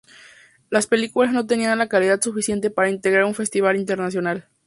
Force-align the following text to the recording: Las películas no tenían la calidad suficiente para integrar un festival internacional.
Las 0.71 0.87
películas 0.87 1.31
no 1.31 1.45
tenían 1.45 1.77
la 1.77 1.87
calidad 1.87 2.19
suficiente 2.19 2.71
para 2.71 2.89
integrar 2.89 3.23
un 3.23 3.35
festival 3.35 3.75
internacional. 3.77 4.47